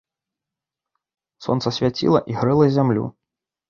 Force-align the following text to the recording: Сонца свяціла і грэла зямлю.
Сонца 1.49 1.67
свяціла 1.81 2.19
і 2.33 2.43
грэла 2.43 2.65
зямлю. 2.81 3.03